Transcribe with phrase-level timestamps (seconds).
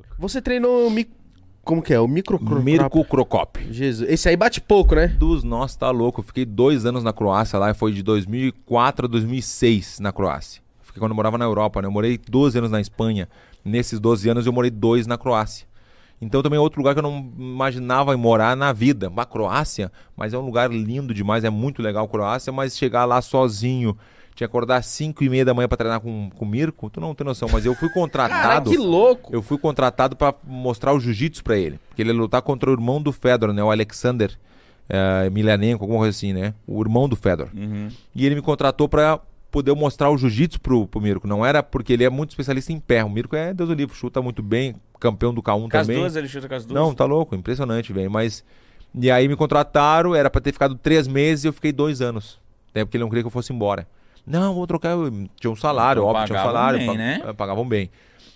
[0.00, 0.16] louco.
[0.18, 1.08] Você treinou o mi...
[1.62, 2.00] Como que é?
[2.00, 2.38] O micro...
[2.62, 3.60] Mirko Krokop.
[3.70, 4.10] Jesus.
[4.10, 5.08] Esse aí bate pouco, né?
[5.08, 6.20] Dos, nossa, tá louco.
[6.20, 10.62] Eu fiquei dois anos na Croácia lá, foi de 2004 a 2006 na Croácia.
[10.80, 11.86] Fiquei quando eu morava na Europa, né?
[11.86, 13.28] Eu morei 12 anos na Espanha.
[13.64, 15.66] Nesses 12 anos eu morei dois na Croácia.
[16.20, 19.10] Então também é outro lugar que eu não imaginava morar na vida.
[19.16, 23.04] A Croácia, mas é um lugar lindo demais, é muito legal a Croácia, mas chegar
[23.04, 23.96] lá sozinho,
[24.34, 26.88] tinha que acordar às 5 e meia da manhã para treinar com, com o Mirko,
[26.88, 28.40] tu não tem noção, mas eu fui contratado.
[28.42, 29.34] Cara, que louco!
[29.34, 31.78] Eu fui contratado para mostrar o jiu-jitsu para ele.
[31.88, 33.62] Porque ele ia lutar contra o irmão do Fedor, né?
[33.62, 34.36] O Alexander
[34.88, 36.54] é, Emelianenko, alguma coisa assim, né?
[36.66, 37.48] O irmão do Fedor.
[37.54, 37.88] Uhum.
[38.14, 41.26] E ele me contratou para poder mostrar o jiu-jitsu pro, pro Mirko.
[41.26, 43.04] Não era porque ele é muito especialista em pé.
[43.04, 46.00] O Mirko é Deus do livro, chuta muito bem, campeão do K1 Com as também.
[46.00, 46.80] duas, ele chuta com as duas.
[46.80, 48.10] Não, tá louco, impressionante, velho.
[48.10, 48.44] Mas.
[48.92, 52.40] E aí me contrataram, era pra ter ficado três meses e eu fiquei dois anos.
[52.70, 53.86] Até porque ele não queria que eu fosse embora.
[54.26, 54.90] Não, vou trocar.
[54.90, 55.10] eu-
[55.40, 56.78] Tinha um salário, Então óbvio, tinha um salário.
[56.78, 57.20] bem, pa- né?
[57.24, 57.90] eh, Pagavam bem.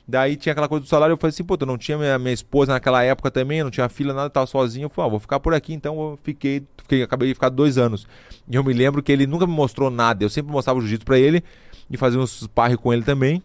[0.06, 2.32] Daí tinha aquela coisa do salário, eu falei assim, pô, eu não tinha minha, minha
[2.34, 4.84] esposa naquela época também, não tinha filha, nada, tava sozinho.
[4.84, 7.78] Eu falei, ah, vou ficar por aqui, então eu fiquei, fiquei, acabei de ficar dois
[7.78, 8.06] anos.
[8.46, 10.22] E eu me lembro que ele nunca me mostrou nada.
[10.22, 11.42] Eu sempre mostrava o jiu-jitsu pra ele
[11.90, 13.42] e fazia uns sparring com ele também.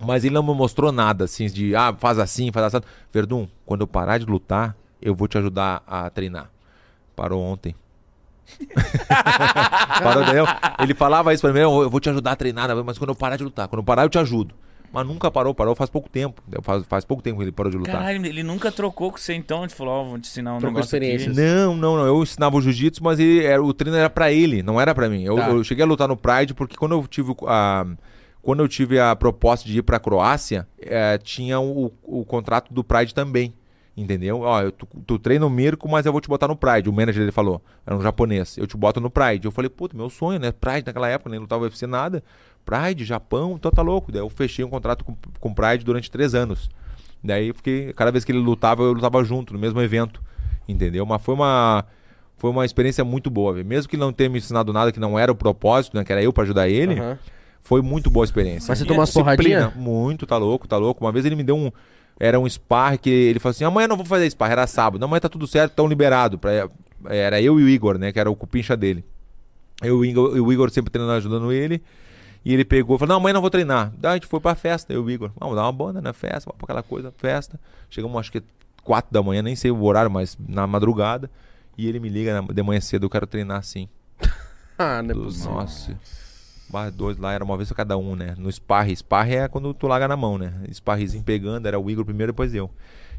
[0.00, 2.84] Mas ele não me mostrou nada, assim, de, ah, faz assim, faz assim.
[3.12, 6.50] Verdun, quando eu parar de lutar, eu vou te ajudar a treinar.
[7.16, 7.74] Parou ontem.
[10.02, 10.46] Parou, entendeu?
[10.80, 13.36] Ele falava isso pra mim, eu vou te ajudar a treinar, mas quando eu parar
[13.36, 14.54] de lutar, quando eu parar eu te ajudo.
[14.92, 16.40] Mas nunca parou, parou faz pouco tempo.
[16.62, 17.96] Faz, faz pouco tempo que ele parou de lutar.
[17.96, 19.64] Caralho, ele nunca trocou com você então?
[19.64, 21.28] Ele falou, ó, vou te ensinar um Trocou negócio aqui.
[21.30, 22.06] Não, não, não.
[22.06, 25.08] Eu ensinava o jiu-jitsu, mas ele, era, o treino era pra ele, não era pra
[25.08, 25.24] mim.
[25.24, 25.48] Eu, Tá.
[25.48, 27.84] eu cheguei a lutar no Pride porque quando eu tive a,
[28.40, 32.84] quando eu tive a proposta de ir pra Croácia, eh, tinha o, o contrato do
[32.84, 33.52] Pride também.
[33.96, 34.40] Entendeu?
[34.40, 36.88] Ó, eu, tu, tu treina o Mirko, mas eu vou te botar no Pride.
[36.88, 38.58] O manager dele falou, era um japonês.
[38.58, 39.44] Eu te boto no Pride.
[39.44, 40.50] Eu falei, puta, meu sonho, né?
[40.50, 42.22] Pride naquela época, nem lutava UFC nada.
[42.64, 44.10] Pride, Japão, então tá louco.
[44.10, 46.68] Daí eu fechei um contrato com, com o Pride durante três anos.
[47.22, 50.20] Daí eu fiquei, cada vez que ele lutava, eu lutava junto, no mesmo evento.
[50.68, 51.06] Entendeu?
[51.06, 51.84] Mas foi uma
[52.36, 53.66] foi uma experiência muito boa, velho.
[53.66, 56.12] Mesmo que ele não tenha me ensinado nada que não era o propósito, né, que
[56.12, 57.18] era eu pra ajudar ele, Aham.
[57.62, 58.66] foi muito boa a experiência.
[58.68, 59.74] Mas você tomou umas disciplina, porradinhas?
[59.74, 61.04] Muito, tá louco, tá louco.
[61.04, 61.70] Uma vez ele me deu um
[62.18, 65.00] era um spar que ele falou assim: "Amanhã não vou fazer spar, era sábado.
[65.00, 66.68] Não, amanhã tá tudo certo, tão liberado para
[67.06, 69.04] era eu e o Igor, né, que era o cupincha dele.
[69.82, 71.82] Eu, o Igor, o Igor sempre treinando, ajudando ele.
[72.44, 73.92] E ele pegou e falou: Não, amanhã não vou treinar.
[73.96, 75.30] Daí a gente foi pra festa, eu e o Igor.
[75.38, 77.58] Vamos dar uma banda na festa, vamos pra aquela coisa, festa.
[77.88, 78.42] Chegamos, acho que
[78.82, 81.30] quatro da manhã, nem sei o horário, mas na madrugada.
[81.76, 83.88] E ele me liga de manhã cedo: Eu quero treinar assim.
[84.76, 85.52] Ah, não é possível.
[85.52, 85.96] Nossa.
[86.90, 88.34] Dois lá, era uma vez pra cada um, né?
[88.36, 88.94] No sparre.
[88.94, 90.52] Sparre é quando tu larga na mão, né?
[90.72, 92.70] Sparrezinho pegando, era o Igor primeiro, depois eu.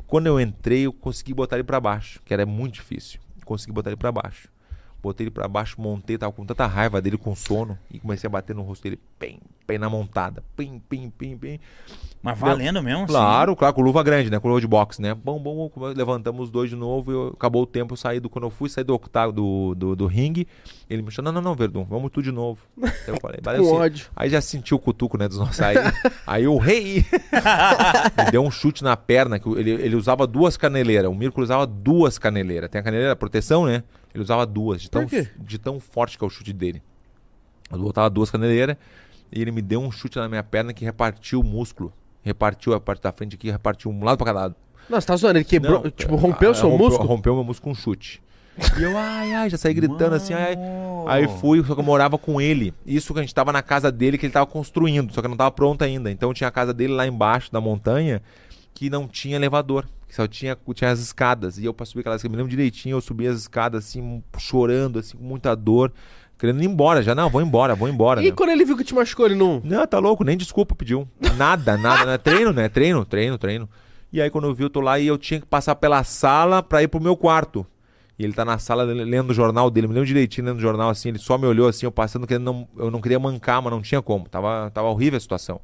[0.07, 3.19] Quando eu entrei, eu consegui botar ele pra baixo, que era muito difícil.
[3.43, 4.49] Consegui botar ele pra baixo.
[5.05, 7.77] Botei ele pra baixo, montei, tava com tanta raiva dele com sono.
[7.91, 10.43] E comecei a bater no rosto dele, pem, pem na montada.
[10.57, 11.59] Pim, pim, pim, pim.
[12.23, 13.03] Mas valendo mesmo?
[13.03, 13.13] assim?
[13.13, 14.39] Claro, claro, com luva grande, né?
[14.39, 15.13] Com luva de boxe, né?
[15.13, 18.19] Bom, bom, bom, levantamos os dois de novo e eu- acabou o tempo, eu saí
[18.19, 18.31] do.
[18.31, 20.47] Quando eu fui sair do octavo do, do, do ringue,
[20.89, 22.61] ele me chamou, não, não, não, Verdun, vamos tu de novo.
[22.81, 23.72] Aí eu falei, valeu sim.
[23.75, 24.07] ódio.
[24.16, 25.61] Aí já senti o cutuco, né, dos nossos.
[25.61, 25.75] Aí,
[26.25, 27.05] aí o rei
[28.25, 31.11] me deu um chute na perna, que ele, ele usava duas caneleiras.
[31.11, 32.72] O Mirko usava duas caneleiras.
[32.72, 33.83] Tem a caneleira proteção, né?
[34.16, 35.07] Ele usava duas, de tão,
[35.38, 36.81] de tão forte que é o chute dele.
[37.72, 38.78] Eu botava duas caneleiras
[39.31, 41.91] e ele me deu um chute na minha perna que repartiu o músculo.
[42.22, 44.55] Repartiu a parte da frente aqui, repartiu um lado pra cada lado.
[44.89, 45.38] Nossa, você tá zoando?
[45.38, 47.09] Ele quebrou, Não, tipo, rompeu o ah, seu rompeu, músculo?
[47.09, 48.22] Rompeu meu músculo com um chute.
[48.79, 50.55] E eu, ai, ai, já saí gritando assim, ai,
[51.07, 51.23] ai.
[51.23, 52.73] Aí fui, só que eu morava com ele.
[52.85, 55.35] Isso que a gente tava na casa dele que ele tava construindo, só que não
[55.35, 56.09] tava pronto ainda.
[56.09, 58.22] Então tinha a casa dele lá embaixo da montanha
[58.73, 61.57] que não tinha elevador, que só tinha, tinha as escadas.
[61.57, 64.99] E eu pra subir aquelas escadas, me lembro direitinho, eu subi as escadas assim, chorando,
[64.99, 65.91] assim, com muita dor,
[66.38, 67.16] querendo ir embora já.
[67.16, 68.21] Não, vou embora, vou embora.
[68.21, 68.31] E né?
[68.31, 69.61] quando ele viu que te machucou, ele não...
[69.63, 71.07] Não, tá louco, nem desculpa pediu.
[71.38, 72.17] Nada, nada, né?
[72.17, 72.69] Treino, né?
[72.69, 73.69] Treino, treino, treino.
[74.11, 76.63] E aí quando eu vi, eu tô lá e eu tinha que passar pela sala
[76.63, 77.66] pra ir pro meu quarto.
[78.17, 80.89] E ele tá na sala lendo o jornal dele, me lembro direitinho lendo o jornal
[80.89, 83.73] assim, ele só me olhou assim, eu passando, que não, eu não queria mancar, mas
[83.73, 84.29] não tinha como.
[84.29, 85.59] Tava, tava horrível a situação.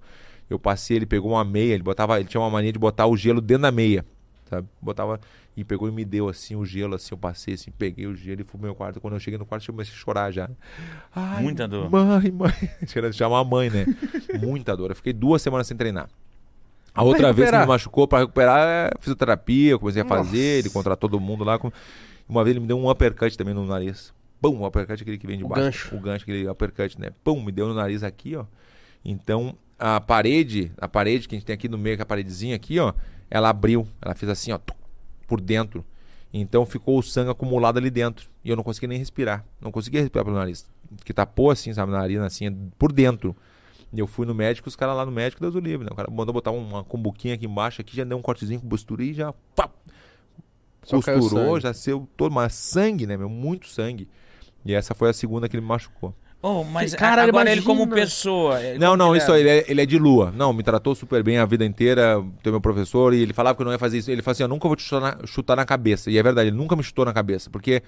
[0.50, 3.16] Eu passei, ele pegou uma meia, ele botava, ele tinha uma mania de botar o
[3.16, 4.06] gelo dentro da meia,
[4.52, 4.68] sabe?
[4.82, 5.20] Botava
[5.58, 8.42] e pegou e me deu assim o gelo, assim, eu passei assim, peguei o gelo
[8.42, 9.02] e fui pro meu quarto.
[9.02, 10.50] Quando eu cheguei no quarto, eu comecei a chorar já.
[11.16, 11.90] Ai, Muita dor.
[11.90, 12.52] Mãe, mãe.
[12.92, 13.86] Querendo chamar a mãe, né?
[14.40, 14.92] Muita dor.
[14.92, 16.08] Eu fiquei duas semanas sem treinar.
[16.94, 20.70] A outra vez que me machucou pra recuperar é fisioterapia, eu comecei a fazer, ele
[20.70, 21.58] contratou todo mundo lá.
[22.28, 24.14] Uma vez ele me deu um uppercut também no nariz.
[24.42, 25.64] Pum, o uppercut é aquele que vem de O baixo.
[25.64, 25.96] gancho.
[25.96, 27.12] O gancho, aquele uppercut, né?
[27.24, 28.46] Pum, me deu no nariz aqui, ó.
[29.06, 32.06] Então, a parede, a parede que a gente tem aqui no meio, que é a
[32.06, 32.94] paredezinha aqui, ó,
[33.30, 33.88] ela abriu.
[34.00, 34.60] Ela fez assim, ó,
[35.28, 35.84] por dentro.
[36.32, 38.30] Então ficou o sangue acumulado ali dentro.
[38.44, 39.44] E eu não conseguia nem respirar.
[39.60, 40.70] Não conseguia respirar pelo nariz.
[41.04, 43.36] Que tapou assim, sabe, na narina, assim, por dentro.
[43.92, 45.90] E eu fui no médico, os caras lá no médico, Deus o livre, né?
[45.92, 49.04] O cara mandou botar uma cumbuquinha aqui embaixo, aqui já deu um cortezinho com costura
[49.04, 49.34] e já.
[49.56, 49.70] Pá,
[50.84, 53.28] Só costurou, já saiu todo, mas sangue, né, meu?
[53.28, 54.08] Muito sangue.
[54.64, 56.16] E essa foi a segunda que ele me machucou.
[56.44, 57.96] Oh, mas Caralho, agora ele como imagina.
[58.02, 58.60] pessoa.
[58.62, 59.36] ele- Não, como não, isso é?
[59.36, 60.34] aí, ele é, ele é de lua.
[60.36, 63.62] Não, me tratou super bem a vida inteira, teu meu professor, e ele falava que
[63.62, 64.10] eu não ia fazer isso.
[64.10, 66.10] Ele falou assim: eu nunca vou te chutar na, chutar na cabeça.
[66.10, 67.84] E é verdade, ele nunca me chutou na cabeça, porque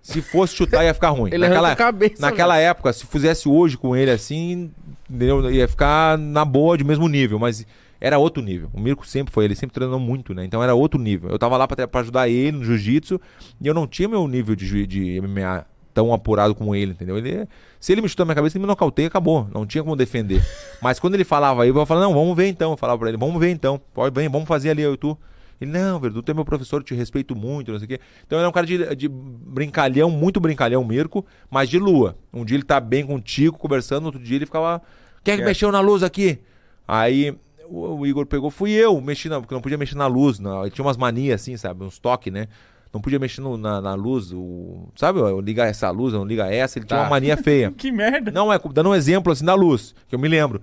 [0.00, 1.30] se fosse chutar ia ficar ruim.
[1.32, 2.20] Ele arranca a cabeça.
[2.20, 4.72] naquela época, se fizesse hoje com ele assim,
[5.08, 5.48] entendeu?
[5.48, 7.64] ia ficar na boa, de mesmo nível, mas
[8.00, 8.68] era outro nível.
[8.74, 10.44] O Mirko sempre foi, ele sempre treinou muito, né?
[10.44, 11.30] Então era outro nível.
[11.30, 13.20] Eu tava lá pra, pra ajudar ele no jiu-jitsu
[13.60, 17.18] e eu não tinha meu nível de, de MMA tão apurado como ele, entendeu?
[17.18, 17.46] Ele,
[17.78, 19.48] se ele me chutou na minha cabeça, ele me nocauteia, acabou.
[19.52, 20.44] Não tinha como defender.
[20.80, 22.72] Mas quando ele falava aí, eu falava, não, vamos ver então.
[22.72, 23.80] Eu falava pra ele, vamos ver então.
[23.92, 25.16] Pode, vem, vamos fazer ali, eu e tu.
[25.60, 28.00] Ele, não, Verdu, tu é meu professor, eu te respeito muito, não sei o quê.
[28.26, 32.16] Então ele é um cara de, de brincalhão, muito brincalhão, Mirko, mas de lua.
[32.32, 34.82] Um dia ele tá bem contigo, conversando, outro dia ele ficava.
[35.22, 36.40] Quem é que mexeu na luz aqui?
[36.86, 37.32] Aí
[37.68, 40.38] o, o Igor pegou, fui eu, mexi na, porque não podia mexer na luz.
[40.38, 41.84] Não, ele tinha umas manias assim, sabe?
[41.84, 42.48] Uns toques, né?
[42.92, 45.18] Não podia mexer no- na, na luz, o, sabe?
[45.18, 47.04] Eu ligar essa luz, eu não liga essa, ele tinha Tá.
[47.04, 47.72] uma mania feia.
[47.76, 48.30] Que merda.
[48.30, 50.60] Não, é dando um exemplo assim da luz, que eu me lembro.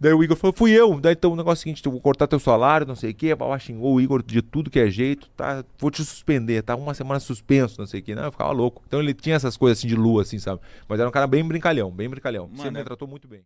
[0.00, 1.00] Daí o Igor falou, fui eu.
[1.00, 3.14] Daí então o negócio é o seguinte, eu vou cortar teu salário, não sei o
[3.14, 3.34] quê.
[3.36, 5.64] Pá, xingou o Igor de tudo que é jeito, tá?
[5.78, 6.74] Vou te suspender, tá?
[6.74, 8.14] Uma semana suspenso, não sei o quê.
[8.14, 8.82] Não, eu ficava louco.
[8.86, 10.60] Então ele tinha essas coisas assim de lua, assim, sabe?
[10.88, 12.46] Mas era um cara bem brincalhão, bem brincalhão.
[12.48, 13.40] Mano, Sempre me é- tratou muito bem.